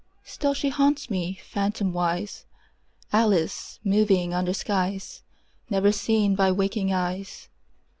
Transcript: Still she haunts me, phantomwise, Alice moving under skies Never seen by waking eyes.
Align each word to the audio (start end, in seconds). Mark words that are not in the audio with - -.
Still 0.23 0.55
she 0.55 0.69
haunts 0.69 1.11
me, 1.11 1.39
phantomwise, 1.47 2.45
Alice 3.13 3.79
moving 3.83 4.33
under 4.33 4.51
skies 4.51 5.21
Never 5.69 5.91
seen 5.91 6.33
by 6.33 6.51
waking 6.51 6.91
eyes. 6.91 7.49